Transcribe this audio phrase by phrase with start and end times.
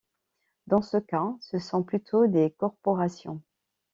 [0.65, 3.39] Dans ce cas, ce sont plutôt des corporations.